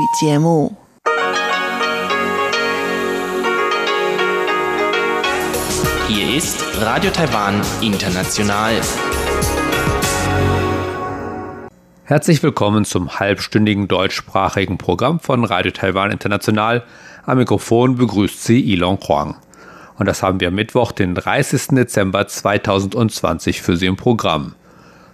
[0.00, 0.75] 语节目。
[6.07, 8.79] Hier ist Radio Taiwan International.
[12.03, 16.83] Herzlich willkommen zum halbstündigen deutschsprachigen Programm von Radio Taiwan International.
[17.25, 19.35] Am Mikrofon begrüßt Sie Ilon Huang.
[19.97, 21.69] Und das haben wir Mittwoch, den 30.
[21.69, 24.53] Dezember 2020 für Sie im Programm.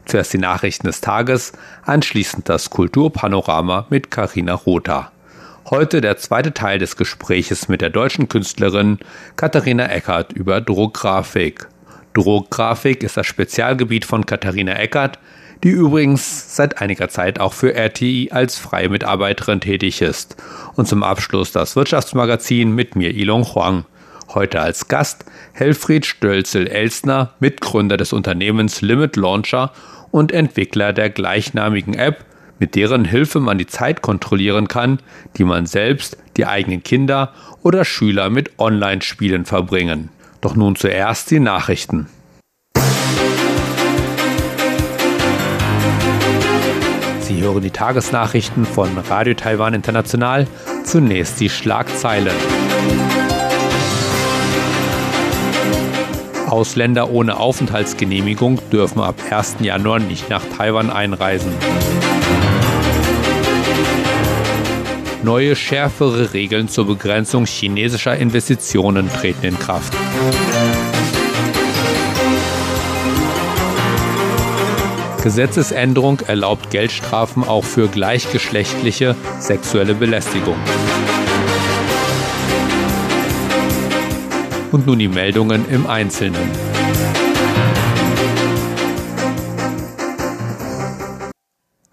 [0.08, 1.52] Zuerst die Nachrichten des Tages,
[1.84, 5.12] anschließend das Kulturpanorama mit Karina Rotha.
[5.70, 9.00] Heute der zweite Teil des Gespräches mit der deutschen Künstlerin
[9.36, 11.68] Katharina Eckert über Druckgrafik.
[12.14, 15.20] Druckgrafik ist das Spezialgebiet von Katharina Eckert,
[15.64, 20.38] die übrigens seit einiger Zeit auch für RTI als freie Mitarbeiterin tätig ist.
[20.76, 23.84] Und zum Abschluss das Wirtschaftsmagazin mit mir Ilong Huang.
[24.34, 29.72] Heute als Gast Helfried Stölzel-Elsner, Mitgründer des Unternehmens Limit Launcher
[30.12, 32.26] und Entwickler der gleichnamigen App,
[32.60, 35.00] mit deren Hilfe man die Zeit kontrollieren kann,
[35.38, 40.10] die man selbst, die eigenen Kinder oder Schüler mit Online-Spielen verbringen.
[40.42, 42.08] Doch nun zuerst die Nachrichten.
[47.22, 50.48] Sie hören die Tagesnachrichten von Radio Taiwan International.
[50.84, 52.34] Zunächst die Schlagzeilen.
[56.48, 59.58] Ausländer ohne Aufenthaltsgenehmigung dürfen ab 1.
[59.62, 61.52] Januar nicht nach Taiwan einreisen.
[65.24, 69.94] Neue schärfere Regeln zur Begrenzung chinesischer Investitionen treten in Kraft.
[75.22, 80.56] Gesetzesänderung erlaubt Geldstrafen auch für gleichgeschlechtliche sexuelle Belästigung.
[84.72, 86.50] Und nun die Meldungen im Einzelnen.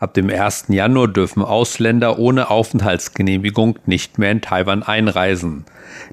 [0.05, 0.67] Ab dem 1.
[0.69, 5.65] Januar dürfen Ausländer ohne Aufenthaltsgenehmigung nicht mehr in Taiwan einreisen.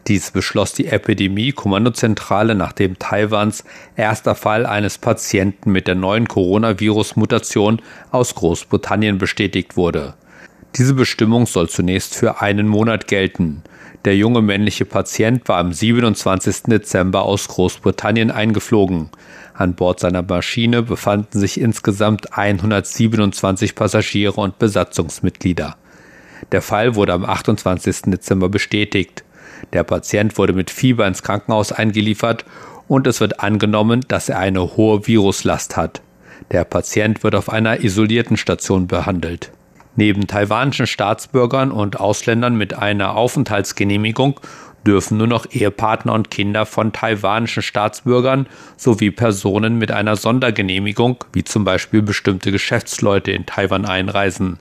[0.08, 3.66] Dies beschloss die Epidemie-Kommandozentrale, nachdem Taiwans
[3.98, 10.14] erster Fall eines Patienten mit der neuen Coronavirus-Mutation aus Großbritannien bestätigt wurde.
[10.78, 13.64] Diese Bestimmung soll zunächst für einen Monat gelten.
[14.06, 16.64] Der junge männliche Patient war am 27.
[16.64, 19.10] Dezember aus Großbritannien eingeflogen.
[19.54, 25.76] An Bord seiner Maschine befanden sich insgesamt 127 Passagiere und Besatzungsmitglieder.
[26.52, 28.04] Der Fall wurde am 28.
[28.08, 29.23] Dezember bestätigt.
[29.72, 32.45] Der Patient wurde mit Fieber ins Krankenhaus eingeliefert
[32.88, 36.02] und es wird angenommen, dass er eine hohe Viruslast hat.
[36.50, 39.52] Der Patient wird auf einer isolierten Station behandelt.
[39.96, 44.40] Neben taiwanischen Staatsbürgern und Ausländern mit einer Aufenthaltsgenehmigung
[44.86, 48.48] dürfen nur noch Ehepartner und Kinder von taiwanischen Staatsbürgern
[48.78, 54.60] sowie Personen mit einer Sondergenehmigung, wie zum Beispiel bestimmte Geschäftsleute in Taiwan einreisen.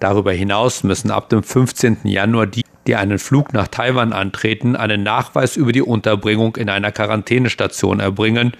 [0.00, 1.98] Darüber hinaus müssen ab dem 15.
[2.04, 6.92] Januar die, die einen Flug nach Taiwan antreten, einen Nachweis über die Unterbringung in einer
[6.92, 8.52] Quarantänestation erbringen,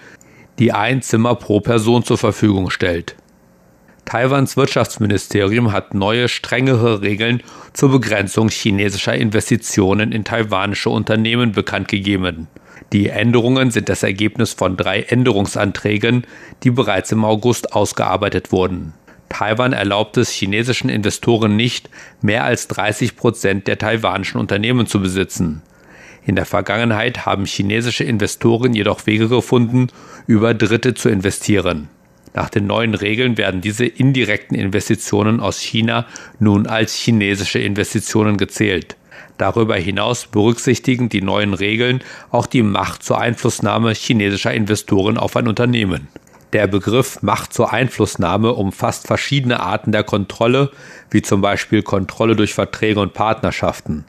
[0.58, 3.16] die ein Zimmer pro Person zur Verfügung stellt.
[4.04, 7.42] Taiwans Wirtschaftsministerium hat neue, strengere Regeln
[7.72, 12.48] zur Begrenzung chinesischer Investitionen in taiwanische Unternehmen bekannt gegeben.
[12.92, 16.26] Die Änderungen sind das Ergebnis von drei Änderungsanträgen,
[16.62, 18.92] die bereits im August ausgearbeitet wurden.
[19.28, 21.90] Taiwan erlaubt es chinesischen Investoren nicht,
[22.22, 25.62] mehr als 30 Prozent der taiwanischen Unternehmen zu besitzen.
[26.24, 29.88] In der Vergangenheit haben chinesische Investoren jedoch Wege gefunden,
[30.26, 31.88] über Dritte zu investieren.
[32.34, 36.06] Nach den neuen Regeln werden diese indirekten Investitionen aus China
[36.40, 38.96] nun als chinesische Investitionen gezählt.
[39.38, 45.48] Darüber hinaus berücksichtigen die neuen Regeln auch die Macht zur Einflussnahme chinesischer Investoren auf ein
[45.48, 46.08] Unternehmen.
[46.52, 50.70] Der Begriff Macht zur Einflussnahme umfasst verschiedene Arten der Kontrolle,
[51.10, 54.04] wie zum Beispiel Kontrolle durch Verträge und Partnerschaften.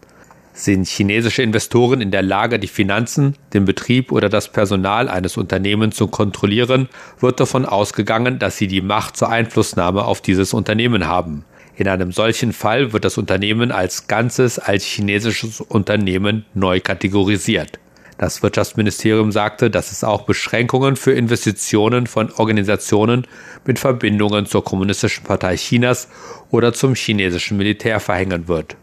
[0.57, 5.97] Sind chinesische Investoren in der Lage, die Finanzen, den Betrieb oder das Personal eines Unternehmens
[5.97, 6.87] zu kontrollieren,
[7.19, 11.43] wird davon ausgegangen, dass sie die Macht zur Einflussnahme auf dieses Unternehmen haben.
[11.75, 17.77] In einem solchen Fall wird das Unternehmen als Ganzes als chinesisches Unternehmen neu kategorisiert.
[18.17, 23.27] Das Wirtschaftsministerium sagte, dass es auch Beschränkungen für Investitionen von Organisationen
[23.65, 26.07] mit Verbindungen zur Kommunistischen Partei Chinas
[26.49, 28.77] oder zum chinesischen Militär verhängen wird.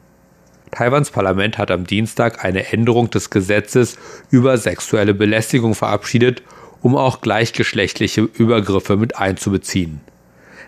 [0.73, 3.99] Taiwans Parlament hat am Dienstag eine Änderung des Gesetzes
[4.31, 6.43] über sexuelle Belästigung verabschiedet,
[6.81, 10.01] um auch gleichgeschlechtliche Übergriffe mit einzubeziehen.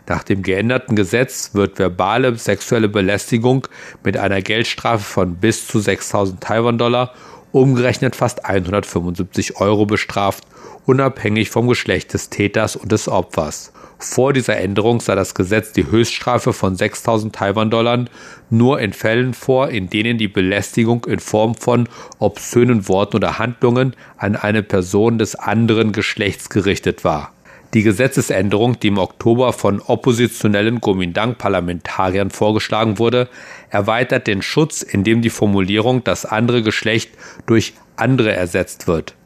[0.07, 3.67] Nach dem geänderten Gesetz wird verbale sexuelle Belästigung
[4.05, 7.15] mit einer Geldstrafe von bis zu 6000 Taiwan-Dollar,
[7.53, 10.45] umgerechnet fast 175 Euro bestraft
[10.87, 13.73] unabhängig vom Geschlecht des Täters und des Opfers.
[13.99, 18.05] Vor dieser Änderung sah das Gesetz die Höchststrafe von 6000 Taiwan-Dollar
[18.51, 21.89] nur in Fällen vor, in denen die Belästigung in Form von
[22.19, 27.33] obszönen Worten oder Handlungen an eine Person des anderen Geschlechts gerichtet war.
[27.75, 33.29] Die Gesetzesänderung, die im Oktober von oppositionellen Kuomintang-Parlamentariern vorgeschlagen wurde,
[33.69, 37.11] erweitert den Schutz, indem die Formulierung das andere Geschlecht
[37.47, 39.17] durch andere ersetzt wird.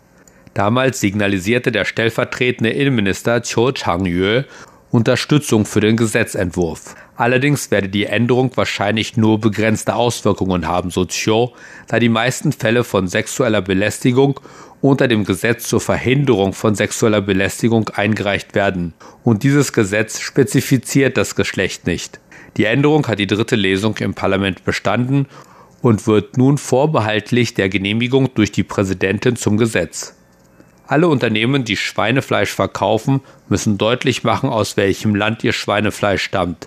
[0.59, 4.45] Damals signalisierte der stellvertretende Innenminister Cho Chang-yue
[4.91, 6.97] Unterstützung für den Gesetzentwurf.
[7.15, 11.55] Allerdings werde die Änderung wahrscheinlich nur begrenzte Auswirkungen haben, so Cho,
[11.87, 14.41] da die meisten Fälle von sexueller Belästigung
[14.81, 21.37] unter dem Gesetz zur Verhinderung von sexueller Belästigung eingereicht werden, und dieses Gesetz spezifiziert das
[21.37, 22.19] Geschlecht nicht.
[22.57, 25.27] Die Änderung hat die dritte Lesung im Parlament bestanden
[25.83, 30.18] und wird nun vorbehaltlich der Genehmigung durch die Präsidentin zum Gesetz.
[30.91, 33.21] Alle Unternehmen, die Schweinefleisch verkaufen,
[33.51, 36.67] müssen deutlich machen, aus welchem Land ihr Schweinefleisch stammt.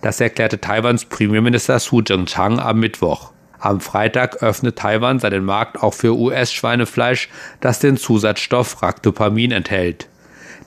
[0.00, 3.30] Das erklärte Taiwans Premierminister Su Jing-chang am Mittwoch.
[3.60, 7.28] Am Freitag öffnet Taiwan seinen Markt auch für US-Schweinefleisch,
[7.60, 10.08] das den Zusatzstoff Ractopamin enthält.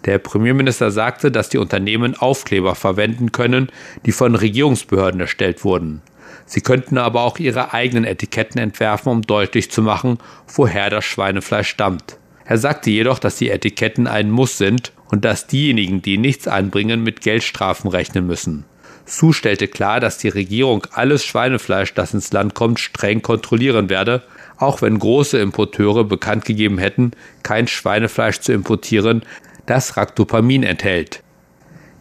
[0.06, 3.68] Der Premierminister sagte, dass die Unternehmen Aufkleber verwenden können,
[4.06, 6.02] die von Regierungsbehörden erstellt wurden.
[6.46, 11.68] Sie könnten aber auch ihre eigenen Etiketten entwerfen, um deutlich zu machen, woher das Schweinefleisch
[11.68, 12.18] stammt.
[12.46, 17.04] Er sagte jedoch, dass die Etiketten ein Muss sind und dass diejenigen, die nichts anbringen,
[17.04, 18.66] mit Geldstrafen rechnen müssen.
[19.06, 24.24] Su stellte klar, dass die Regierung alles Schweinefleisch, das ins Land kommt, streng kontrollieren werde,
[24.58, 27.12] auch wenn große Importeure bekannt gegeben hätten,
[27.44, 29.24] kein Schweinefleisch zu importieren,
[29.66, 31.22] das Ractopamin enthält.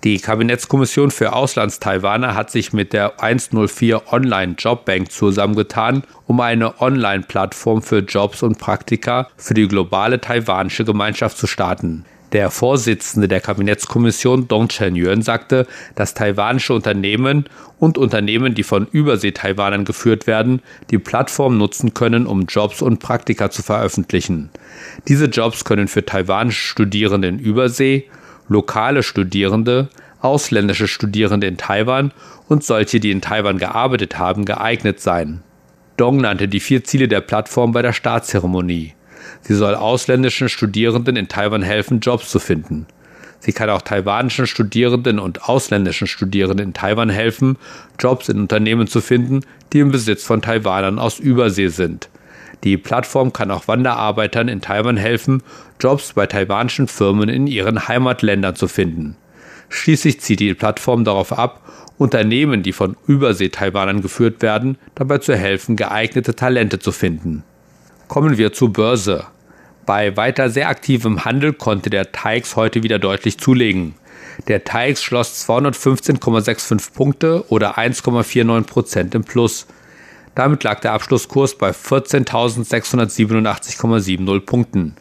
[0.05, 7.81] Die Kabinettskommission für Auslandstaiwaner hat sich mit der 104 Online Jobbank zusammengetan, um eine Online-Plattform
[7.81, 12.05] für Jobs und Praktika für die globale taiwanische Gemeinschaft zu starten.
[12.33, 17.47] Der Vorsitzende der Kabinettskommission Dong Chen-Yuan sagte, dass taiwanische Unternehmen
[17.79, 20.61] und Unternehmen, die von Übersee-Taiwanern geführt werden,
[20.91, 24.51] die Plattform nutzen können, um Jobs und Praktika zu veröffentlichen.
[25.09, 28.11] Diese Jobs können für taiwanische Studierende in Übersee,
[28.49, 29.89] lokale Studierende,
[30.21, 32.13] ausländische Studierende in Taiwan
[32.49, 35.43] und solche, die in Taiwan gearbeitet haben, geeignet sein.
[35.97, 38.95] Dong nannte die vier Ziele der Plattform bei der Startzeremonie.
[39.43, 42.87] Sie soll ausländischen Studierenden in Taiwan helfen, Jobs zu finden.
[43.39, 47.59] Sie kann auch taiwanischen Studierenden und ausländischen Studierenden in Taiwan helfen,
[47.99, 49.43] Jobs in Unternehmen zu finden,
[49.73, 52.09] die im Besitz von Taiwanern aus Übersee sind.
[52.65, 55.43] Die Plattform kann auch Wanderarbeitern in Taiwan helfen,
[55.79, 59.17] Jobs bei taiwanischen Firmen in ihren Heimatländern zu finden.
[59.69, 61.61] Schließlich zieht die Plattform darauf ab,
[61.99, 67.45] Unternehmen, die von Übersee-Taiwanern geführt werden, dabei zu helfen, geeignete Talente zu finden.
[68.09, 69.27] Kommen wir zur Börse.
[69.87, 73.95] Bei weiter sehr aktivem Handel konnte der TAIX heute wieder deutlich zulegen.
[74.49, 79.67] Der TAIX schloss 215,65 Punkte oder 1,49 Prozent im Plus.
[80.35, 84.97] Damit lag der Abschlusskurs bei 14.687,70 Punkten.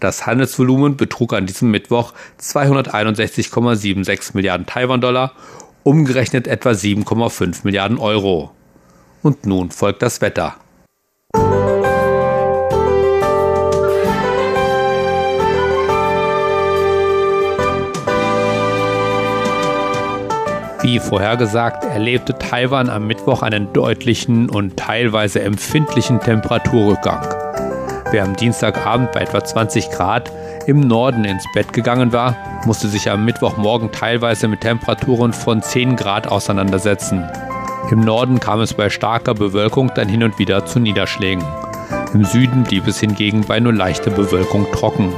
[0.00, 5.32] Das Handelsvolumen betrug an diesem Mittwoch 261,76 Milliarden Taiwan-Dollar,
[5.82, 8.52] umgerechnet etwa 7,5 Milliarden Euro.
[9.22, 10.56] Und nun folgt das Wetter.
[20.82, 27.20] Wie vorhergesagt, erlebte Taiwan am Mittwoch einen deutlichen und teilweise empfindlichen Temperaturrückgang.
[28.10, 30.32] Wer am Dienstagabend bei etwa 20 Grad
[30.66, 32.34] im Norden ins Bett gegangen war,
[32.64, 37.28] musste sich am Mittwochmorgen teilweise mit Temperaturen von 10 Grad auseinandersetzen.
[37.90, 41.44] Im Norden kam es bei starker Bewölkung dann hin und wieder zu Niederschlägen.
[42.14, 45.12] Im Süden blieb es hingegen bei nur leichter Bewölkung trocken.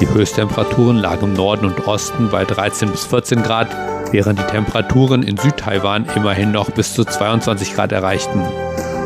[0.00, 3.68] Die Höchsttemperaturen lagen im Norden und Osten bei 13 bis 14 Grad,
[4.12, 8.40] während die Temperaturen in Südtaiwan immerhin noch bis zu 22 Grad erreichten.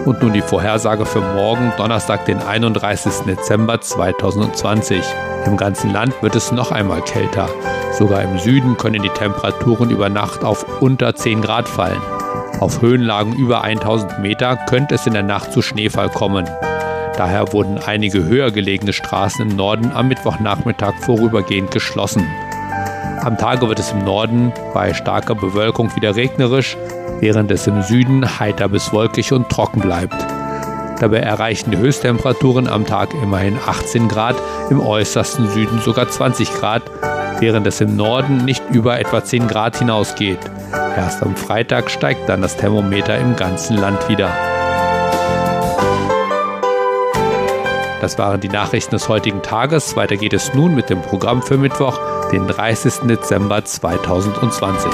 [0.04, 3.24] Und nun die Vorhersage für morgen, Donnerstag, den 31.
[3.26, 5.02] Dezember 2020.
[5.46, 7.48] Im ganzen Land wird es noch einmal kälter.
[7.92, 12.00] Sogar im Süden können die Temperaturen über Nacht auf unter 10 Grad fallen.
[12.60, 16.48] Auf Höhenlagen über 1000 Meter könnte es in der Nacht zu Schneefall kommen.
[17.16, 22.26] Daher wurden einige höher gelegene Straßen im Norden am Mittwochnachmittag vorübergehend geschlossen.
[23.22, 26.76] Am Tage wird es im Norden bei starker Bewölkung wieder regnerisch,
[27.20, 30.16] während es im Süden heiter bis wolkig und trocken bleibt.
[31.00, 34.36] Dabei erreichen die Höchsttemperaturen am Tag immerhin 18 Grad,
[34.70, 36.82] im äußersten Süden sogar 20 Grad,
[37.40, 40.40] während es im Norden nicht über etwa 10 Grad hinausgeht.
[40.96, 44.30] Erst am Freitag steigt dann das Thermometer im ganzen Land wieder.
[48.00, 49.96] Das waren die Nachrichten des heutigen Tages.
[49.96, 51.98] Weiter geht es nun mit dem Programm für Mittwoch,
[52.32, 53.08] den 30.
[53.08, 54.90] Dezember 2020.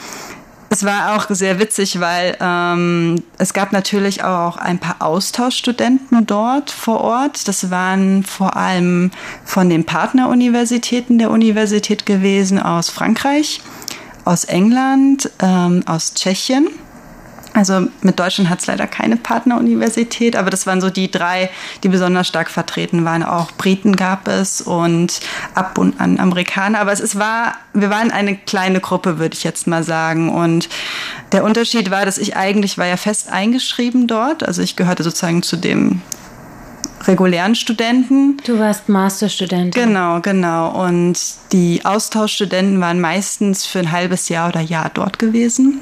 [0.72, 6.72] es war auch sehr witzig, weil ähm, es gab natürlich auch ein paar Austauschstudenten dort
[6.72, 7.50] vor Ort.
[7.50, 9.12] Das waren vor allem
[9.44, 13.62] von den Partneruniversitäten der Universität gewesen aus Frankreich,
[14.24, 16.70] aus England, ähm, aus Tschechien.
[17.54, 21.50] Also mit Deutschland hat es leider keine Partneruniversität, aber das waren so die drei,
[21.84, 23.24] die besonders stark vertreten waren.
[23.24, 25.20] Auch Briten gab es und
[25.54, 26.80] ab und an Amerikaner.
[26.80, 30.30] Aber es, es war, wir waren eine kleine Gruppe, würde ich jetzt mal sagen.
[30.34, 30.70] Und
[31.34, 34.48] der Unterschied war, dass ich eigentlich war ja fest eingeschrieben dort.
[34.48, 36.02] Also ich gehörte sozusagen zu dem
[37.06, 38.38] regulären Studenten.
[38.46, 39.72] Du warst Masterstudentin.
[39.72, 40.86] Genau, genau.
[40.86, 41.20] Und
[41.52, 45.82] die Austauschstudenten waren meistens für ein halbes Jahr oder Jahr dort gewesen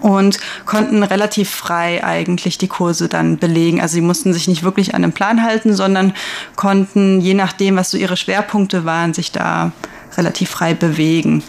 [0.00, 3.80] und konnten relativ frei eigentlich die Kurse dann belegen.
[3.80, 6.14] Also sie mussten sich nicht wirklich an den Plan halten, sondern
[6.56, 9.72] konnten, je nachdem, was so ihre Schwerpunkte waren, sich da
[10.16, 11.42] relativ frei bewegen.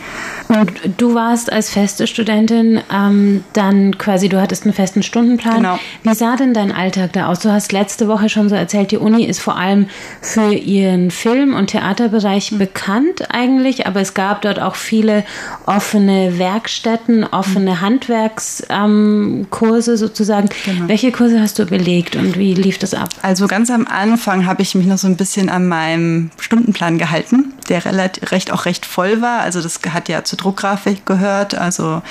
[0.47, 5.57] Und du warst als feste Studentin ähm, dann quasi, du hattest einen festen Stundenplan.
[5.57, 5.79] Genau.
[6.03, 7.39] Wie sah denn dein Alltag da aus?
[7.39, 9.87] Du hast letzte Woche schon so erzählt, die Uni ist vor allem
[10.21, 12.57] für ihren Film- und Theaterbereich mhm.
[12.57, 15.23] bekannt eigentlich, aber es gab dort auch viele
[15.65, 17.81] offene Werkstätten, offene mhm.
[17.81, 20.49] Handwerkskurse ähm, sozusagen.
[20.65, 20.87] Genau.
[20.87, 23.09] Welche Kurse hast du belegt und wie lief das ab?
[23.21, 27.53] Also ganz am Anfang habe ich mich noch so ein bisschen an meinem Stundenplan gehalten,
[27.69, 29.41] der relativ, recht, auch recht voll war.
[29.41, 31.55] Also das hat ja zu Druckgrafik gehört.
[31.55, 32.01] Also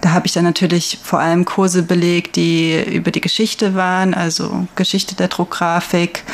[0.00, 4.66] da habe ich dann natürlich vor allem Kurse belegt, die über die Geschichte waren, also
[4.76, 6.24] Geschichte der Druckgrafik.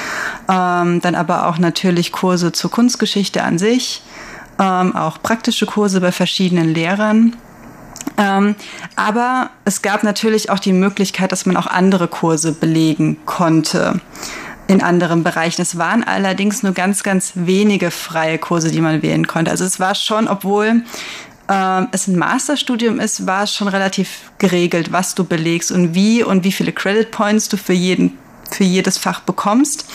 [0.49, 4.03] Ähm, dann aber auch natürlich Kurse zur Kunstgeschichte an sich,
[4.59, 7.37] ähm, auch praktische Kurse bei verschiedenen Lehrern.
[8.17, 8.55] Ähm,
[8.97, 14.01] aber es gab natürlich auch die Möglichkeit, dass man auch andere Kurse belegen konnte
[14.67, 15.63] in anderen Bereichen.
[15.63, 19.51] Es waren allerdings nur ganz, ganz wenige freie Kurse, die man wählen konnte.
[19.51, 20.83] Also es war schon, obwohl
[21.49, 26.23] ähm, es ein Masterstudium ist, war es schon relativ geregelt, was du belegst und wie
[26.23, 28.17] und wie viele Credit Points du für jeden,
[28.51, 29.87] für jedes Fach bekommst.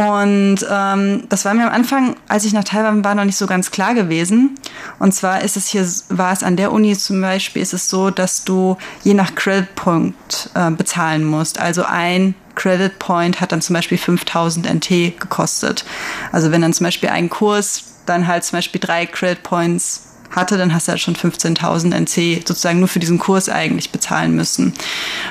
[0.00, 3.46] Und ähm, das war mir am Anfang, als ich nach Taiwan war, noch nicht so
[3.46, 4.54] ganz klar gewesen.
[4.98, 8.10] Und zwar ist es hier, war es an der Uni zum Beispiel, ist es so,
[8.10, 10.14] dass du je nach Credit Point
[10.54, 11.60] äh, bezahlen musst.
[11.60, 14.88] Also ein Credit Point hat dann zum Beispiel 5000 NT
[15.20, 15.84] gekostet.
[16.32, 20.56] Also wenn dann zum Beispiel ein Kurs dann halt zum Beispiel drei Credit Points hatte,
[20.56, 24.72] dann hast du halt schon 15.000 NC sozusagen nur für diesen Kurs eigentlich bezahlen müssen.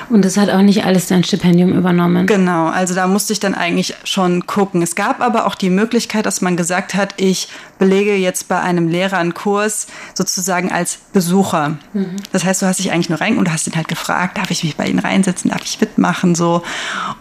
[0.08, 2.26] Und das hat auch nicht alles dein Stipendium übernommen.
[2.26, 4.82] Genau, also da musste ich dann eigentlich schon gucken.
[4.82, 8.88] Es gab aber auch die Möglichkeit, dass man gesagt hat, ich belege jetzt bei einem
[8.88, 11.78] Lehrer einen Kurs sozusagen als Besucher.
[11.92, 12.16] Mhm.
[12.32, 14.50] Das heißt, du hast dich eigentlich nur rein und du hast ihn halt gefragt, darf
[14.50, 16.62] ich mich bei Ihnen reinsetzen, darf ich mitmachen so.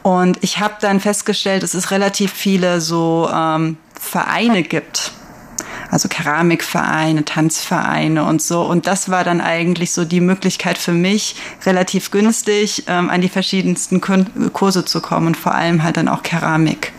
[0.02, 5.14] Und ich habe dann festgestellt, dass es relativ viele so ähm, Vereine gibt
[5.92, 8.62] also Keramikvereine, Tanzvereine und so.
[8.62, 13.30] Und das war dann eigentlich so die Möglichkeit für mich, relativ günstig ähm, an die
[13.30, 14.02] verschiedensten
[14.54, 16.94] Kurse zu kommen und vor allem halt dann auch Keramik.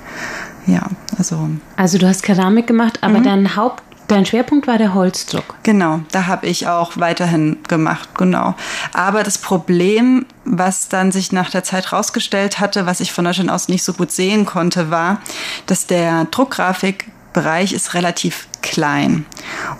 [0.66, 0.82] Ja,
[1.18, 1.48] also.
[1.76, 3.24] Also du hast Keramik gemacht, aber mhm.
[3.24, 5.54] dein Haupt Dein Schwerpunkt war der Holzdruck.
[5.62, 8.56] Genau, da habe ich auch weiterhin gemacht, genau.
[8.92, 13.50] Aber das Problem, was dann sich nach der Zeit rausgestellt hatte, was ich von Deutschland
[13.50, 15.20] aus nicht so gut sehen konnte, war,
[15.66, 19.26] dass der Druckgrafikbereich ist relativ klein.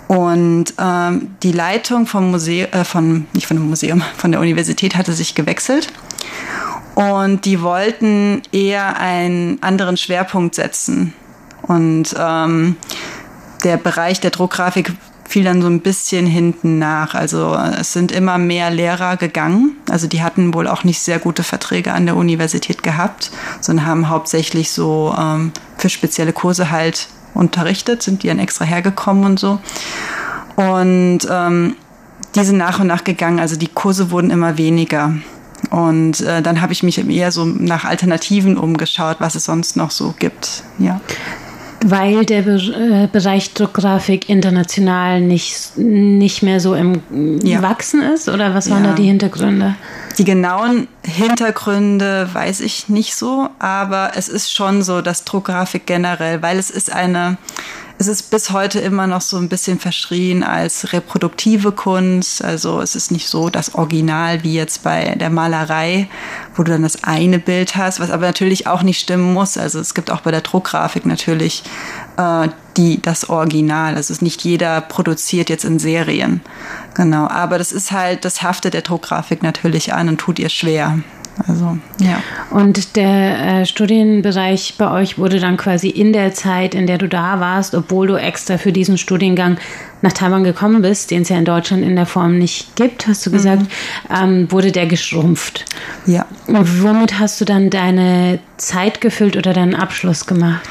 [0.07, 4.95] Und ähm, die Leitung vom Museum, äh, von, nicht von dem Museum, von der Universität
[4.95, 5.87] hatte sich gewechselt.
[6.95, 11.13] Und die wollten eher einen anderen Schwerpunkt setzen.
[11.61, 12.75] Und ähm,
[13.63, 14.91] der Bereich der Druckgrafik
[15.31, 17.15] fiel dann so ein bisschen hinten nach.
[17.15, 19.77] Also es sind immer mehr Lehrer gegangen.
[19.89, 24.09] Also die hatten wohl auch nicht sehr gute Verträge an der Universität gehabt, sondern haben
[24.09, 29.59] hauptsächlich so ähm, für spezielle Kurse halt unterrichtet, sind die dann extra hergekommen und so.
[30.55, 31.75] Und ähm,
[32.35, 33.39] die sind nach und nach gegangen.
[33.39, 35.13] Also die Kurse wurden immer weniger.
[35.69, 39.91] Und äh, dann habe ich mich eher so nach Alternativen umgeschaut, was es sonst noch
[39.91, 40.63] so gibt.
[40.79, 40.99] Ja.
[41.83, 47.01] Weil der Be äh, Bereich Druckgrafik international nicht, nicht mehr so im
[47.43, 47.61] ja.
[47.61, 48.29] Wachsen ist?
[48.29, 48.91] Oder was waren ja.
[48.91, 49.75] da die Hintergründe?
[50.17, 56.41] Die genauen Hintergründe weiß ich nicht so, aber es ist schon so, dass Druckgrafik generell,
[56.41, 57.37] weil es ist eine
[58.01, 62.43] es ist bis heute immer noch so ein bisschen verschrien als reproduktive Kunst.
[62.43, 66.09] Also es ist nicht so das Original wie jetzt bei der Malerei,
[66.55, 69.55] wo du dann das eine Bild hast, was aber natürlich auch nicht stimmen muss.
[69.55, 71.61] Also es gibt auch bei der Druckgrafik natürlich
[72.17, 73.89] äh, die, das Original.
[73.89, 76.41] Also es ist nicht jeder produziert jetzt in Serien.
[76.95, 77.27] Genau.
[77.27, 80.97] Aber das ist halt, das haftet der Druckgrafik natürlich an und tut ihr schwer.
[81.47, 82.21] Also, ja.
[82.49, 87.07] Und der äh, Studienbereich bei euch wurde dann quasi in der Zeit, in der du
[87.07, 89.57] da warst, obwohl du extra für diesen Studiengang
[90.01, 93.25] nach Taiwan gekommen bist, den es ja in Deutschland in der Form nicht gibt, hast
[93.25, 93.33] du mhm.
[93.33, 93.63] gesagt,
[94.09, 95.65] ähm, wurde der geschrumpft.
[96.05, 96.25] Ja.
[96.47, 100.61] Und womit hast du dann deine Zeit gefüllt oder deinen Abschluss gemacht?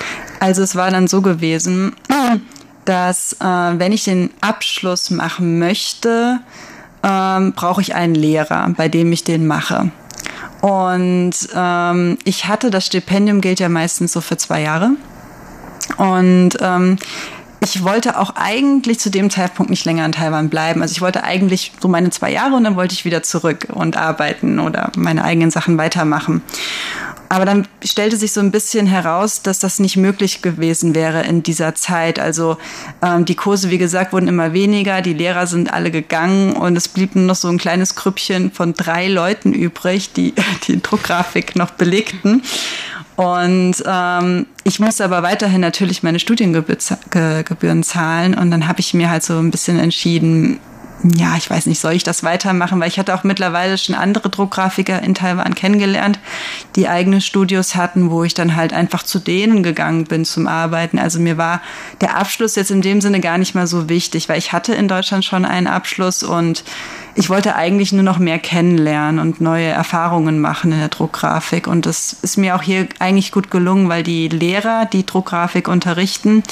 [0.40, 1.94] Also es war dann so gewesen,
[2.84, 6.40] dass äh, wenn ich den Abschluss machen möchte,
[7.02, 9.90] ähm, brauche ich einen Lehrer, bei dem ich den mache.
[10.60, 14.90] Und ähm, ich hatte, das Stipendium gilt ja meistens so für zwei Jahre.
[15.96, 16.98] Und ähm,
[17.62, 20.80] ich wollte auch eigentlich zu dem Zeitpunkt nicht länger in Taiwan bleiben.
[20.80, 23.96] Also ich wollte eigentlich so meine zwei Jahre und dann wollte ich wieder zurück und
[23.96, 26.42] arbeiten oder meine eigenen Sachen weitermachen.
[27.30, 31.44] Aber dann stellte sich so ein bisschen heraus, dass das nicht möglich gewesen wäre in
[31.44, 32.18] dieser Zeit.
[32.18, 32.58] Also
[33.02, 36.88] ähm, die Kurse, wie gesagt, wurden immer weniger, die Lehrer sind alle gegangen und es
[36.88, 40.34] blieb nur noch so ein kleines Grüppchen von drei Leuten übrig, die
[40.66, 42.42] die Druckgrafik noch belegten.
[43.14, 48.34] Und ähm, ich musste aber weiterhin natürlich meine Studiengebühren zahlen.
[48.34, 50.58] Und dann habe ich mir halt so ein bisschen entschieden,
[51.02, 52.78] ja, ich weiß nicht, soll ich das weitermachen?
[52.78, 56.18] Weil ich hatte auch mittlerweile schon andere Druckgrafiker in Taiwan kennengelernt,
[56.76, 60.98] die eigene Studios hatten, wo ich dann halt einfach zu denen gegangen bin zum Arbeiten.
[60.98, 61.62] Also mir war
[62.02, 64.88] der Abschluss jetzt in dem Sinne gar nicht mal so wichtig, weil ich hatte in
[64.88, 66.64] Deutschland schon einen Abschluss und
[67.14, 71.66] ich wollte eigentlich nur noch mehr kennenlernen und neue Erfahrungen machen in der Druckgrafik.
[71.66, 76.42] Und das ist mir auch hier eigentlich gut gelungen, weil die Lehrer, die Druckgrafik unterrichten,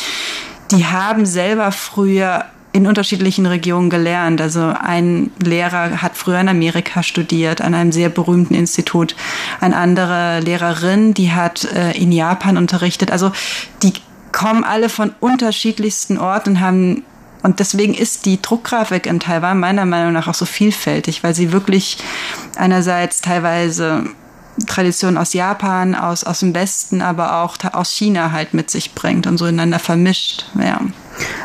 [0.71, 2.47] die haben selber früher
[2.79, 4.41] in unterschiedlichen Regionen gelernt.
[4.41, 9.17] Also ein Lehrer hat früher in Amerika studiert, an einem sehr berühmten Institut.
[9.61, 13.11] Eine andere Lehrerin, die hat äh, in Japan unterrichtet.
[13.11, 13.33] Also
[13.83, 13.93] die
[14.31, 17.05] kommen alle von unterschiedlichsten Orten und haben
[17.43, 21.53] und deswegen ist die Druckgrafik in Taiwan meiner Meinung nach auch so vielfältig, weil sie
[21.53, 21.99] wirklich
[22.57, 24.07] einerseits teilweise
[24.67, 29.27] Traditionen aus Japan, aus, aus dem Westen, aber auch aus China halt mit sich bringt
[29.27, 30.47] und so ineinander vermischt.
[30.61, 30.81] Ja.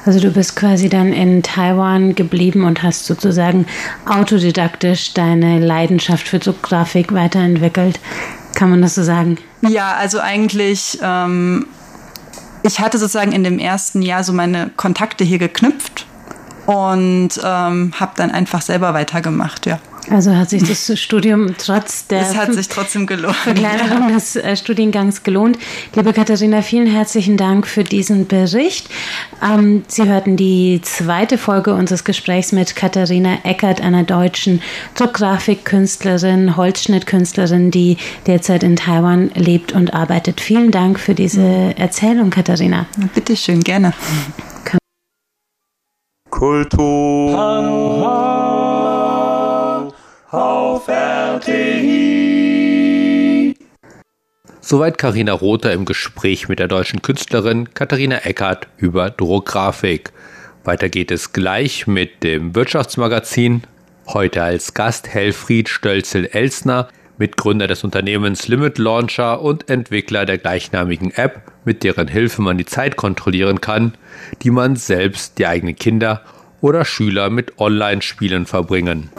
[0.06, 3.65] Also du bist quasi dann in Taiwan geblieben und hast sozusagen
[4.06, 7.99] autodidaktisch deine Leidenschaft für Druckgrafik weiterentwickelt.
[8.54, 9.38] Kann man das so sagen?
[9.62, 11.65] Ja, also eigentlich, ähm,
[12.62, 16.06] ich hatte sozusagen in dem ersten Jahr so meine Kontakte hier geknüpft
[16.65, 19.80] und ähm, habe dann einfach selber weitergemacht, ja.
[20.09, 24.15] Also hat sich das Studium trotz der es hat sich trotzdem gelohnt, Verkleinerung ja.
[24.15, 25.57] des äh, Studiengangs gelohnt.
[25.95, 28.89] Liebe Katharina, vielen herzlichen Dank für diesen Bericht.
[29.41, 34.61] Ähm, Sie hörten die zweite Folge unseres Gesprächs mit Katharina Eckert, einer deutschen
[34.95, 40.41] Druckgrafikkünstlerin, Holzschnittkünstlerin, die derzeit in Taiwan lebt und arbeitet.
[40.41, 42.85] Vielen Dank für diese Erzählung, Katharina.
[43.13, 43.93] Bitte schön, gerne.
[46.29, 47.35] Kultur
[50.34, 52.34] auf RTI.
[54.62, 60.12] Soweit Karina Rother im Gespräch mit der deutschen Künstlerin Katharina Eckert über Druckgrafik.
[60.63, 63.63] Weiter geht es gleich mit dem Wirtschaftsmagazin.
[64.08, 66.88] Heute als Gast Helfried Stölzel-Elsner,
[67.19, 72.65] Mitgründer des Unternehmens Limit Launcher und Entwickler der gleichnamigen App, mit deren Hilfe man die
[72.65, 73.93] Zeit kontrollieren kann,
[74.41, 76.24] die man selbst, die eigenen Kinder
[76.60, 79.12] oder Schüler mit Online-Spielen verbringen.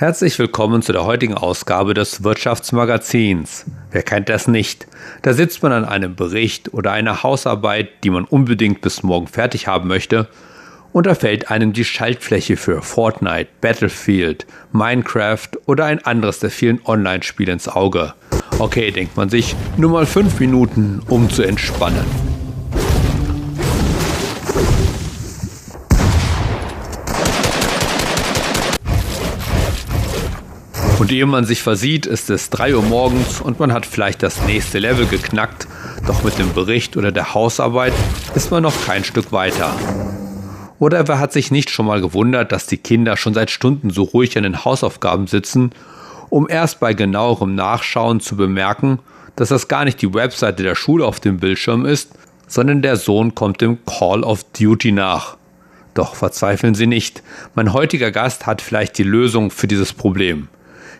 [0.00, 3.66] Herzlich willkommen zu der heutigen Ausgabe des Wirtschaftsmagazins.
[3.90, 4.86] Wer kennt das nicht?
[5.20, 9.66] Da sitzt man an einem Bericht oder einer Hausarbeit, die man unbedingt bis morgen fertig
[9.66, 10.26] haben möchte,
[10.94, 16.80] und da fällt einem die Schaltfläche für Fortnite, Battlefield, Minecraft oder ein anderes der vielen
[16.86, 18.14] Online-Spiele ins Auge.
[18.58, 22.29] Okay, denkt man sich, nur mal fünf Minuten, um zu entspannen.
[31.00, 34.42] Und ehe man sich versieht, ist es 3 Uhr morgens und man hat vielleicht das
[34.42, 35.66] nächste Level geknackt,
[36.06, 37.94] doch mit dem Bericht oder der Hausarbeit
[38.34, 39.74] ist man noch kein Stück weiter.
[40.78, 44.02] Oder wer hat sich nicht schon mal gewundert, dass die Kinder schon seit Stunden so
[44.02, 45.70] ruhig an den Hausaufgaben sitzen,
[46.28, 48.98] um erst bei genauerem Nachschauen zu bemerken,
[49.36, 52.10] dass das gar nicht die Webseite der Schule auf dem Bildschirm ist,
[52.46, 55.38] sondern der Sohn kommt dem Call of Duty nach.
[55.94, 57.22] Doch verzweifeln Sie nicht,
[57.54, 60.48] mein heutiger Gast hat vielleicht die Lösung für dieses Problem.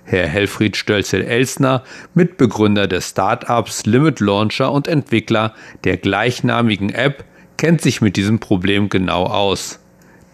[0.04, 1.82] Herr Helfried Stölzel-Elsner,
[2.14, 7.24] Mitbegründer des Startups Limit Launcher und Entwickler der gleichnamigen App,
[7.56, 9.80] kennt sich mit diesem Problem genau aus.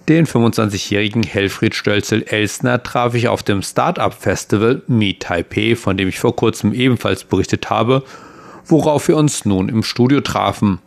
[0.09, 6.21] Den 25-jährigen Helfried Stölzel-Elsner traf ich auf dem Startup Festival Meet Taipei, von dem ich
[6.21, 8.05] vor kurzem ebenfalls berichtet habe,
[8.67, 10.79] worauf wir uns nun im Studio trafen,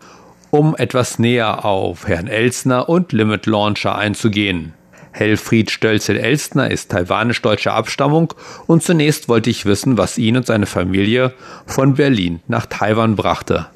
[0.51, 4.73] um etwas näher auf Herrn Elsner und Limit Launcher einzugehen.
[5.11, 8.33] Helfried Stölzel-Elstner ist taiwanisch-deutscher Abstammung
[8.67, 11.33] und zunächst wollte ich wissen, was ihn und seine Familie
[11.65, 13.67] von Berlin nach Taiwan brachte.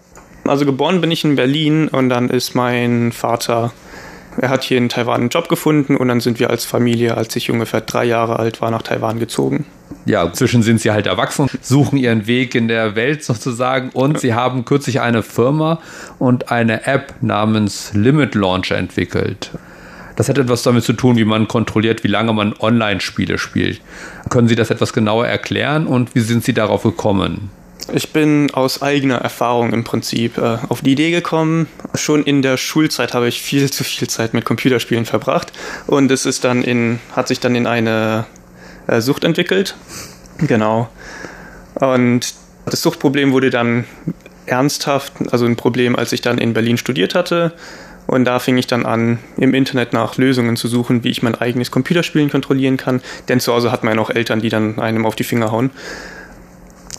[0.45, 3.71] Also geboren bin ich in Berlin und dann ist mein Vater,
[4.37, 7.35] er hat hier in Taiwan einen Job gefunden und dann sind wir als Familie, als
[7.35, 9.65] ich ungefähr drei Jahre alt war, nach Taiwan gezogen.
[10.05, 14.33] Ja, inzwischen sind sie halt erwachsen, suchen ihren Weg in der Welt sozusagen und sie
[14.33, 15.79] haben kürzlich eine Firma
[16.19, 19.51] und eine App namens Limit Launcher entwickelt.
[20.15, 23.81] Das hat etwas damit zu tun, wie man kontrolliert, wie lange man Online-Spiele spielt.
[24.29, 27.49] Können Sie das etwas genauer erklären und wie sind Sie darauf gekommen?
[27.91, 31.67] Ich bin aus eigener Erfahrung im Prinzip äh, auf die Idee gekommen.
[31.95, 35.51] Schon in der Schulzeit habe ich viel zu viel Zeit mit Computerspielen verbracht
[35.87, 38.25] und es ist dann in, hat sich dann in eine
[38.87, 39.75] äh, Sucht entwickelt.
[40.37, 40.89] Genau.
[41.75, 42.33] Und
[42.65, 43.85] das Suchtproblem wurde dann
[44.45, 47.53] ernsthaft, also ein Problem, als ich dann in Berlin studiert hatte
[48.13, 51.33] und da fing ich dann an, im Internet nach Lösungen zu suchen, wie ich mein
[51.33, 53.01] eigenes Computerspielen kontrollieren kann.
[53.27, 55.71] Denn zu Hause hat man ja noch Eltern, die dann einem auf die Finger hauen.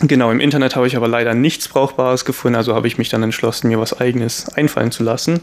[0.00, 3.22] Genau, im Internet habe ich aber leider nichts Brauchbares gefunden, also habe ich mich dann
[3.22, 5.38] entschlossen, mir was eigenes einfallen zu lassen.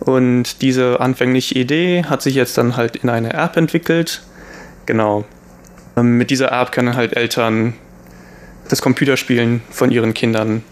[0.00, 4.22] Und diese anfängliche Idee hat sich jetzt dann halt in eine App entwickelt.
[4.86, 5.24] Genau.
[5.96, 7.74] Ähm, mit dieser App können halt Eltern
[8.68, 10.64] das Computerspielen von ihren Kindern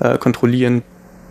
[0.00, 0.82] äh, kontrollieren.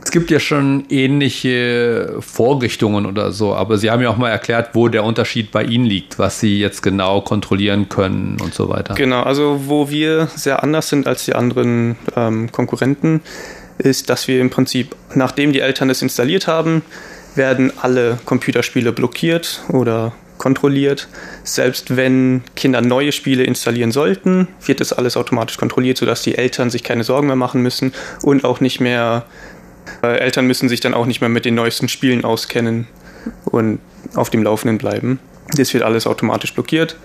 [0.08, 4.70] Es gibt ja schon ähnliche Vorrichtungen oder so, aber Sie haben ja auch mal erklärt,
[4.72, 8.94] wo der Unterschied bei Ihnen liegt, was Sie jetzt genau kontrollieren können und so weiter.
[8.94, 13.20] Genau, also wo wir sehr anders sind als die anderen ähm, Konkurrenten,
[13.80, 16.84] ist, dass wir im Prinzip, nachdem die Eltern es installiert haben,
[17.36, 21.10] werden alle Computerspiele blockiert oder kontrolliert.
[21.44, 26.70] Selbst wenn Kinder neue Spiele installieren sollten, wird das alles automatisch kontrolliert, sodass die Eltern
[26.70, 29.26] sich keine Sorgen mehr machen müssen und auch nicht mehr
[30.04, 32.88] äh, Eltern müssen sich dann auch nicht mehr mit den neuesten Spielen auskennen
[33.46, 33.80] und
[34.16, 35.20] auf dem Laufenden bleiben.
[35.56, 36.98] Das wird alles automatisch blockiert.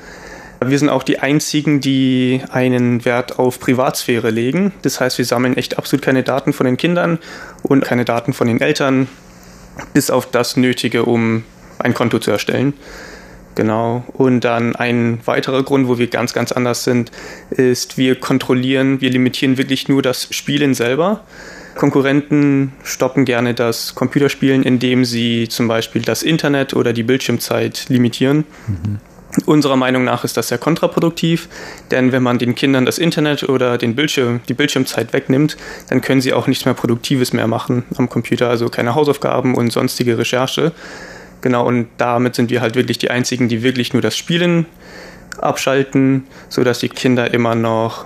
[0.64, 4.72] Wir sind auch die einzigen, die einen Wert auf Privatsphäre legen.
[4.82, 7.18] Das heißt, wir sammeln echt absolut keine Daten von den Kindern
[7.62, 9.08] und keine Daten von den Eltern,
[9.92, 11.44] bis auf das Nötige, um
[11.78, 12.74] ein Konto zu erstellen.
[13.54, 14.04] Genau.
[14.12, 17.10] Und dann ein weiterer Grund, wo wir ganz, ganz anders sind,
[17.50, 21.24] ist, wir kontrollieren, wir limitieren wirklich nur das Spielen selber.
[21.74, 28.44] Konkurrenten stoppen gerne das Computerspielen, indem sie zum Beispiel das Internet oder die Bildschirmzeit limitieren.
[28.66, 28.98] Mhm.
[29.46, 31.48] Unserer Meinung nach ist das sehr kontraproduktiv,
[31.90, 35.56] denn wenn man den Kindern das Internet oder den Bildschirm, die Bildschirmzeit wegnimmt,
[35.88, 39.72] dann können sie auch nichts mehr Produktives mehr machen am Computer, also keine Hausaufgaben und
[39.72, 40.72] sonstige Recherche.
[41.40, 44.66] Genau, und damit sind wir halt wirklich die Einzigen, die wirklich nur das Spielen
[45.38, 48.04] abschalten, sodass die Kinder immer noch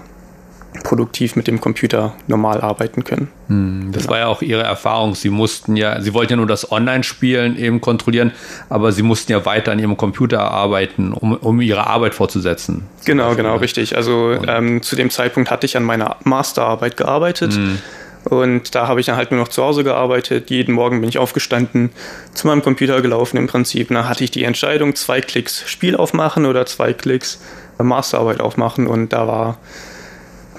[0.83, 3.29] produktiv mit dem Computer normal arbeiten können.
[3.49, 4.13] Hm, das genau.
[4.13, 5.15] war ja auch Ihre Erfahrung.
[5.15, 8.33] Sie mussten ja, Sie wollten ja nur das Online-Spielen eben kontrollieren,
[8.69, 12.87] aber Sie mussten ja weiter an Ihrem Computer arbeiten, um, um Ihre Arbeit fortzusetzen.
[13.05, 13.97] Genau, genau, richtig.
[13.97, 17.55] Also ähm, zu dem Zeitpunkt hatte ich an meiner Masterarbeit gearbeitet.
[17.55, 17.79] Hm.
[18.25, 20.51] Und da habe ich dann halt nur noch zu Hause gearbeitet.
[20.51, 21.91] Jeden Morgen bin ich aufgestanden,
[22.35, 23.89] zu meinem Computer gelaufen im Prinzip.
[23.89, 27.41] Da hatte ich die Entscheidung, zwei Klicks Spiel aufmachen oder zwei Klicks
[27.79, 28.89] Masterarbeit aufmachen.
[28.89, 29.59] Und da war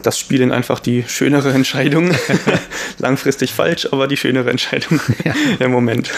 [0.03, 2.11] das Spielen einfach die schönere Entscheidung.
[2.99, 5.33] Langfristig falsch, aber die schönere Entscheidung ja.
[5.59, 6.11] im Moment.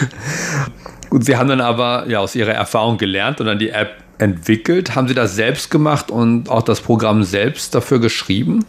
[1.10, 4.96] Gut, Sie haben dann aber ja aus Ihrer Erfahrung gelernt und dann die App entwickelt.
[4.96, 8.66] Haben Sie das selbst gemacht und auch das Programm selbst dafür geschrieben?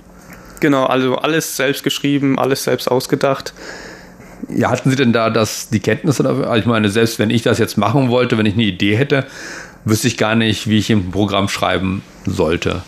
[0.61, 3.53] Genau, also alles selbst geschrieben, alles selbst ausgedacht.
[4.49, 6.49] Ja, hatten Sie denn da das, die Kenntnisse dafür?
[6.49, 9.27] Also ich meine, selbst wenn ich das jetzt machen wollte, wenn ich eine Idee hätte,
[9.85, 12.83] wüsste ich gar nicht, wie ich ein Programm schreiben sollte.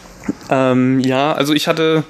[0.50, 2.04] Ähm, ja, also ich hatte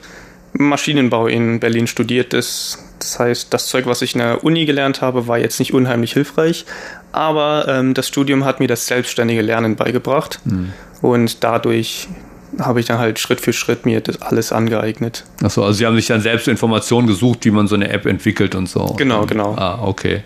[0.53, 2.33] Maschinenbau in Berlin studiert.
[2.33, 5.72] Das, das heißt, das Zeug, was ich in der Uni gelernt habe, war jetzt nicht
[5.72, 6.66] unheimlich hilfreich.
[7.12, 10.40] Aber ähm, das Studium hat mir das selbstständige Lernen beigebracht.
[10.44, 10.72] Mhm.
[11.01, 12.09] Und dadurch
[12.59, 15.25] habe ich dann halt Schritt für Schritt mir das alles angeeignet.
[15.42, 18.55] Achso, also Sie haben sich dann selbst Informationen gesucht, wie man so eine App entwickelt
[18.55, 18.94] und so.
[18.98, 19.55] Genau, genau.
[19.57, 20.22] Ah, okay.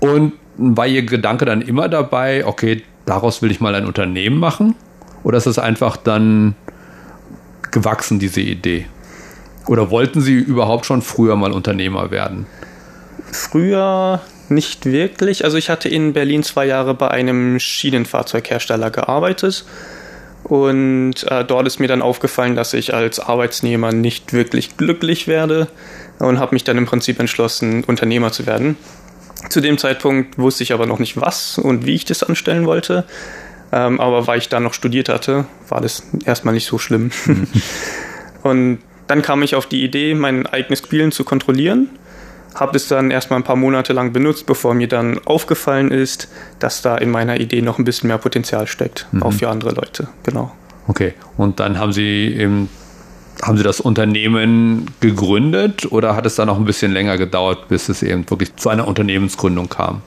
[0.00, 4.74] Und war Ihr Gedanke dann immer dabei, okay, daraus will ich mal ein Unternehmen machen?
[5.22, 6.54] Oder ist das einfach dann
[7.70, 8.86] gewachsen, diese Idee?
[9.66, 12.46] Oder wollten Sie überhaupt schon früher mal Unternehmer werden?
[13.30, 15.44] Früher nicht wirklich.
[15.44, 19.64] Also ich hatte in Berlin zwei Jahre bei einem Schienenfahrzeughersteller gearbeitet.
[20.44, 25.68] Und äh, dort ist mir dann aufgefallen, dass ich als Arbeitsnehmer nicht wirklich glücklich werde
[26.18, 28.76] und habe mich dann im Prinzip entschlossen, Unternehmer zu werden.
[29.48, 33.04] Zu dem Zeitpunkt wusste ich aber noch nicht, was und wie ich das anstellen wollte.
[33.72, 37.10] Ähm, aber weil ich da noch studiert hatte, war das erstmal nicht so schlimm.
[38.42, 41.88] und dann kam ich auf die Idee, mein eigenes Spielen zu kontrollieren.
[42.54, 46.82] Habe das dann erstmal ein paar Monate lang benutzt, bevor mir dann aufgefallen ist, dass
[46.82, 49.22] da in meiner Idee noch ein bisschen mehr Potenzial steckt, mhm.
[49.22, 50.08] auch für andere Leute.
[50.22, 50.52] Genau.
[50.86, 52.68] Okay, und dann haben Sie eben
[53.42, 57.88] haben Sie das Unternehmen gegründet oder hat es dann noch ein bisschen länger gedauert, bis
[57.88, 60.02] es eben wirklich zu einer Unternehmensgründung kam?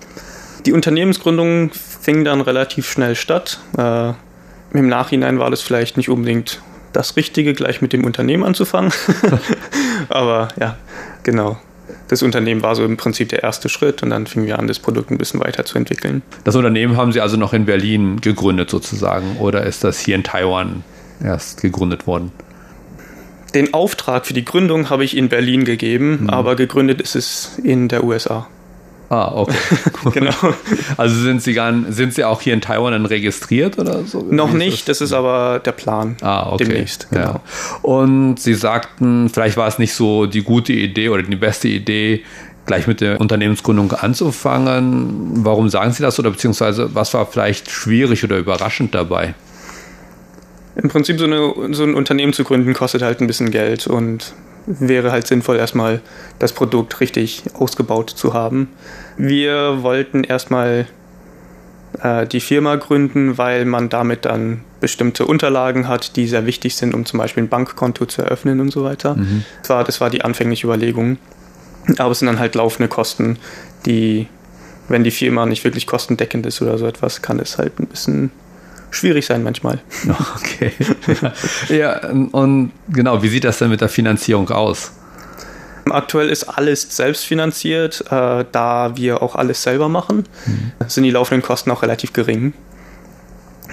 [0.65, 1.71] Die Unternehmensgründung
[2.05, 3.59] fing dann relativ schnell statt.
[3.77, 4.13] Äh,
[4.73, 6.61] Im Nachhinein war das vielleicht nicht unbedingt
[6.93, 8.93] das Richtige, gleich mit dem Unternehmen anzufangen.
[10.09, 10.77] Aber ja,
[11.23, 11.57] genau.
[12.07, 14.77] Das Unternehmen war so im Prinzip der erste Schritt und dann fingen wir an, das
[14.77, 16.21] Produkt ein bisschen weiterzuentwickeln.
[16.43, 20.23] Das Unternehmen haben Sie also noch in Berlin gegründet sozusagen oder ist das hier in
[20.23, 20.83] Taiwan
[21.23, 22.31] erst gegründet worden?
[23.55, 26.29] Den Auftrag für die Gründung habe ich in Berlin gegeben, mhm.
[26.29, 28.47] aber gegründet ist es in der USA.
[29.09, 29.55] Ah, okay.
[30.13, 30.33] genau.
[30.97, 34.21] Also sind Sie, gar, sind Sie auch hier in Taiwan dann registriert oder so?
[34.29, 34.99] Noch nicht, das?
[34.99, 35.09] das?
[35.09, 36.17] ist aber der Plan.
[36.21, 36.65] Ah, okay.
[36.65, 37.21] Demnächst, genau.
[37.21, 37.41] Ja.
[37.81, 42.23] Und Sie sagten, vielleicht war es nicht so die gute Idee oder die beste Idee,
[42.65, 45.45] gleich mit der Unternehmensgründung anzufangen.
[45.45, 49.35] Warum sagen Sie das oder beziehungsweise was war vielleicht schwierig oder überraschend dabei?
[50.75, 54.33] Im Prinzip so, eine, so ein Unternehmen zu gründen kostet halt ein bisschen Geld und
[54.65, 56.01] wäre halt sinnvoll, erstmal
[56.39, 58.69] das Produkt richtig ausgebaut zu haben.
[59.17, 60.87] Wir wollten erstmal
[62.01, 66.93] äh, die Firma gründen, weil man damit dann bestimmte Unterlagen hat, die sehr wichtig sind,
[66.93, 69.15] um zum Beispiel ein Bankkonto zu eröffnen und so weiter.
[69.15, 69.45] Mhm.
[69.61, 71.17] Das, war, das war die anfängliche Überlegung.
[71.97, 73.37] Aber es sind dann halt laufende Kosten,
[73.85, 74.27] die,
[74.87, 78.31] wenn die Firma nicht wirklich kostendeckend ist oder so etwas, kann es halt ein bisschen
[78.91, 79.79] schwierig sein manchmal.
[80.35, 80.71] Okay.
[81.69, 84.91] ja, und genau, wie sieht das denn mit der Finanzierung aus?
[85.89, 90.71] Aktuell ist alles selbst finanziert, äh, da wir auch alles selber machen, mhm.
[90.87, 92.53] sind die laufenden Kosten auch relativ gering.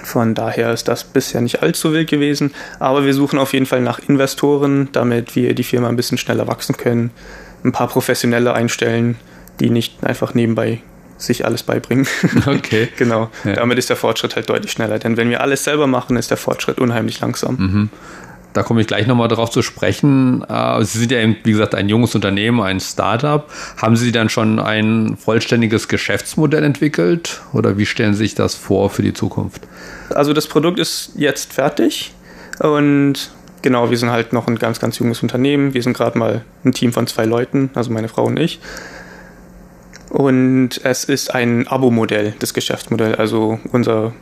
[0.03, 3.81] Von daher ist das bisher nicht allzu wild gewesen, aber wir suchen auf jeden Fall
[3.81, 7.11] nach Investoren, damit wir die Firma ein bisschen schneller wachsen können,
[7.63, 9.15] ein paar Professionelle einstellen,
[9.59, 10.81] die nicht einfach nebenbei
[11.25, 12.07] sich alles beibringen.
[12.45, 12.89] Okay.
[12.97, 13.29] genau.
[13.43, 13.53] Ja.
[13.53, 14.99] Damit ist der Fortschritt halt deutlich schneller.
[14.99, 17.55] Denn wenn wir alles selber machen, ist der Fortschritt unheimlich langsam.
[17.55, 17.89] Mhm.
[18.53, 20.45] Da komme ich gleich nochmal drauf zu sprechen.
[20.47, 23.49] Äh, Sie sind ja, wie gesagt, ein junges Unternehmen, ein Startup.
[23.77, 28.89] Haben Sie dann schon ein vollständiges Geschäftsmodell entwickelt oder wie stellen Sie sich das vor
[28.89, 29.63] für die Zukunft?
[30.13, 32.13] Also das Produkt ist jetzt fertig
[32.59, 33.31] und
[33.63, 35.73] genau, wir sind halt noch ein ganz, ganz junges Unternehmen.
[35.73, 38.59] Wir sind gerade mal ein Team von zwei Leuten, also meine Frau und ich.
[40.13, 43.15] Und es ist ein Abo-Modell, das Geschäftsmodell.
[43.15, 44.13] Also unser